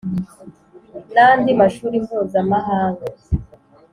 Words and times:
Na 1.13 1.25
ndi 1.37 1.51
mashuri 1.61 1.95
mpuzamahanga. 2.05 3.05